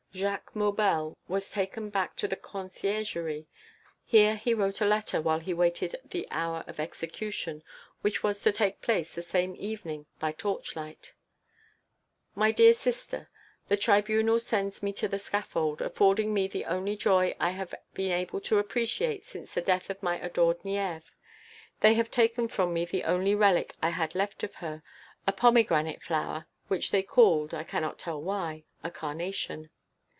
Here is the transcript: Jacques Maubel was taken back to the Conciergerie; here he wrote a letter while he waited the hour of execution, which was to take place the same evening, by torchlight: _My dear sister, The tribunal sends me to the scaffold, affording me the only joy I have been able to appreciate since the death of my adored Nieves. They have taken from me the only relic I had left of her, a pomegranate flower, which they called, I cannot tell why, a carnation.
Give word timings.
Jacques 0.13 0.53
Maubel 0.53 1.15
was 1.29 1.51
taken 1.51 1.89
back 1.89 2.17
to 2.17 2.27
the 2.27 2.35
Conciergerie; 2.35 3.47
here 4.03 4.35
he 4.35 4.53
wrote 4.53 4.81
a 4.81 4.85
letter 4.85 5.21
while 5.21 5.39
he 5.39 5.53
waited 5.53 5.95
the 6.03 6.27
hour 6.29 6.65
of 6.67 6.81
execution, 6.81 7.63
which 8.01 8.21
was 8.21 8.41
to 8.43 8.51
take 8.51 8.81
place 8.81 9.15
the 9.15 9.21
same 9.21 9.55
evening, 9.57 10.05
by 10.19 10.33
torchlight: 10.33 11.13
_My 12.35 12.53
dear 12.53 12.73
sister, 12.73 13.29
The 13.69 13.77
tribunal 13.77 14.41
sends 14.41 14.83
me 14.83 14.91
to 14.93 15.07
the 15.07 15.17
scaffold, 15.17 15.81
affording 15.81 16.33
me 16.33 16.49
the 16.49 16.65
only 16.65 16.97
joy 16.97 17.33
I 17.39 17.51
have 17.51 17.73
been 17.93 18.11
able 18.11 18.41
to 18.41 18.59
appreciate 18.59 19.23
since 19.23 19.53
the 19.53 19.61
death 19.61 19.89
of 19.89 20.03
my 20.03 20.19
adored 20.19 20.65
Nieves. 20.65 21.09
They 21.79 21.93
have 21.93 22.11
taken 22.11 22.49
from 22.49 22.73
me 22.73 22.83
the 22.83 23.05
only 23.05 23.33
relic 23.33 23.75
I 23.81 23.91
had 23.91 24.13
left 24.13 24.43
of 24.43 24.55
her, 24.55 24.83
a 25.25 25.31
pomegranate 25.31 26.03
flower, 26.03 26.47
which 26.67 26.91
they 26.91 27.01
called, 27.01 27.53
I 27.53 27.63
cannot 27.63 27.97
tell 27.97 28.21
why, 28.21 28.65
a 28.83 28.91
carnation. 28.91 29.69